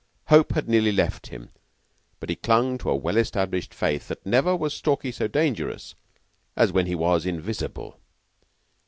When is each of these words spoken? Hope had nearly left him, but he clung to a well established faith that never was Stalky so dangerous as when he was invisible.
Hope 0.29 0.53
had 0.53 0.67
nearly 0.67 0.91
left 0.91 1.27
him, 1.27 1.51
but 2.19 2.29
he 2.31 2.35
clung 2.35 2.79
to 2.79 2.89
a 2.89 2.95
well 2.95 3.17
established 3.17 3.71
faith 3.71 4.07
that 4.07 4.25
never 4.25 4.55
was 4.55 4.73
Stalky 4.73 5.11
so 5.11 5.27
dangerous 5.27 5.93
as 6.55 6.71
when 6.71 6.87
he 6.87 6.95
was 6.95 7.23
invisible. 7.27 7.99